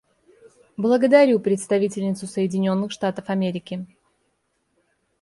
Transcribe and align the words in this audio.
Благодарю 0.77 1.39
представительницу 1.39 2.25
Соединенных 2.25 2.91
Штатов 2.91 3.29
Америки. 3.29 3.85